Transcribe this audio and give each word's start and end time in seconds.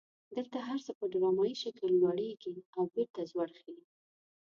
دلته 0.35 0.57
هر 0.67 0.77
څه 0.85 0.91
په 0.99 1.05
ډرامایي 1.13 1.55
شکل 1.63 1.89
لوړیږي 2.01 2.55
او 2.75 2.83
بیرته 2.93 3.21
ځوړ 3.31 3.49
خي. 3.59 3.75